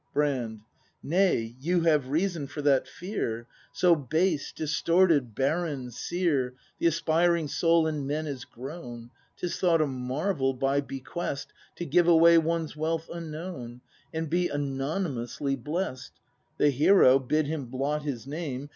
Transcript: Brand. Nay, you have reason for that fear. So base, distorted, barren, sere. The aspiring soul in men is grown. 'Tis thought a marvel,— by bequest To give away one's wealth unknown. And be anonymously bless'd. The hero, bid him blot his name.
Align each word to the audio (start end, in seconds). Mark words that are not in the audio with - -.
Brand. 0.15 0.61
Nay, 1.03 1.55
you 1.59 1.81
have 1.81 2.07
reason 2.09 2.47
for 2.47 2.63
that 2.63 2.87
fear. 2.87 3.45
So 3.71 3.95
base, 3.95 4.51
distorted, 4.51 5.35
barren, 5.35 5.91
sere. 5.91 6.55
The 6.79 6.87
aspiring 6.87 7.47
soul 7.47 7.85
in 7.85 8.07
men 8.07 8.25
is 8.25 8.43
grown. 8.43 9.11
'Tis 9.37 9.59
thought 9.59 9.79
a 9.79 9.85
marvel,— 9.85 10.53
by 10.55 10.81
bequest 10.81 11.53
To 11.75 11.85
give 11.85 12.07
away 12.07 12.39
one's 12.39 12.75
wealth 12.75 13.11
unknown. 13.13 13.81
And 14.11 14.27
be 14.27 14.47
anonymously 14.49 15.55
bless'd. 15.55 16.13
The 16.57 16.71
hero, 16.71 17.19
bid 17.19 17.45
him 17.45 17.65
blot 17.67 18.01
his 18.01 18.25
name. 18.25 18.69